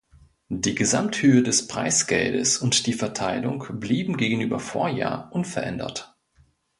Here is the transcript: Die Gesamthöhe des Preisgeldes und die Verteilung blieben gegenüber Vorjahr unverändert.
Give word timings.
Die 0.49 0.73
Gesamthöhe 0.73 1.43
des 1.43 1.67
Preisgeldes 1.67 2.57
und 2.57 2.87
die 2.87 2.93
Verteilung 2.93 3.63
blieben 3.79 4.17
gegenüber 4.17 4.59
Vorjahr 4.59 5.31
unverändert. 5.31 6.17